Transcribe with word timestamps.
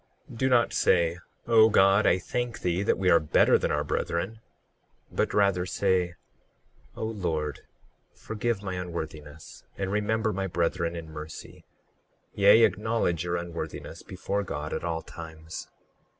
38:14 0.31 0.37
Do 0.39 0.49
not 0.49 0.73
say: 0.73 1.19
O 1.45 1.69
God, 1.69 2.07
I 2.07 2.17
thank 2.17 2.61
thee 2.61 2.81
that 2.81 2.97
we 2.97 3.11
are 3.11 3.19
better 3.19 3.59
than 3.59 3.69
our 3.69 3.83
brethren; 3.83 4.41
but 5.11 5.31
rather 5.31 5.63
say: 5.67 6.15
O 6.95 7.03
Lord, 7.05 7.59
forgive 8.11 8.63
my 8.63 8.73
unworthiness, 8.73 9.63
and 9.77 9.91
remember 9.91 10.33
my 10.33 10.47
brethren 10.47 10.95
in 10.95 11.11
mercy—yea, 11.11 12.63
acknowledge 12.63 13.23
your 13.23 13.37
unworthiness 13.37 14.01
before 14.01 14.41
God 14.41 14.73
at 14.73 14.83
all 14.83 15.03
times. 15.03 15.67